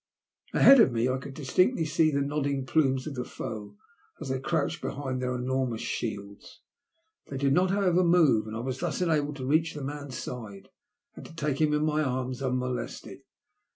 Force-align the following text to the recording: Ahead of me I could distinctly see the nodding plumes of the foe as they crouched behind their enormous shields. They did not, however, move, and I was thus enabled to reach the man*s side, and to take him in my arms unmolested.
Ahead 0.55 0.79
of 0.79 0.91
me 0.91 1.07
I 1.07 1.19
could 1.19 1.35
distinctly 1.35 1.85
see 1.85 2.09
the 2.09 2.21
nodding 2.21 2.65
plumes 2.65 3.05
of 3.05 3.13
the 3.13 3.23
foe 3.23 3.77
as 4.19 4.29
they 4.29 4.39
crouched 4.39 4.81
behind 4.81 5.21
their 5.21 5.35
enormous 5.35 5.81
shields. 5.83 6.61
They 7.27 7.37
did 7.37 7.53
not, 7.53 7.69
however, 7.69 8.03
move, 8.03 8.47
and 8.47 8.55
I 8.57 8.61
was 8.61 8.79
thus 8.79 8.99
enabled 9.03 9.35
to 9.35 9.45
reach 9.45 9.75
the 9.75 9.83
man*s 9.83 10.17
side, 10.17 10.69
and 11.15 11.23
to 11.27 11.35
take 11.35 11.61
him 11.61 11.71
in 11.71 11.85
my 11.85 12.01
arms 12.01 12.41
unmolested. 12.41 13.19